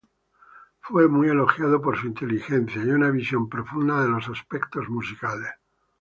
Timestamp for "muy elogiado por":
1.07-1.95